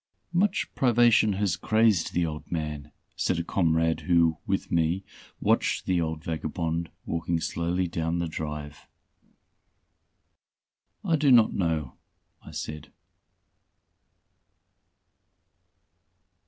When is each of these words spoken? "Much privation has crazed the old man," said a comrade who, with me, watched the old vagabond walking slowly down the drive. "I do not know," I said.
"Much 0.33 0.73
privation 0.73 1.33
has 1.33 1.55
crazed 1.55 2.11
the 2.11 2.25
old 2.25 2.51
man," 2.51 2.91
said 3.15 3.37
a 3.37 3.43
comrade 3.43 3.99
who, 3.99 4.39
with 4.47 4.71
me, 4.71 5.03
watched 5.39 5.85
the 5.85 6.01
old 6.01 6.23
vagabond 6.23 6.89
walking 7.05 7.39
slowly 7.39 7.87
down 7.87 8.17
the 8.17 8.27
drive. 8.27 8.87
"I 11.05 11.17
do 11.17 11.29
not 11.31 11.53
know," 11.53 11.97
I 12.41 12.49
said. 12.49 12.91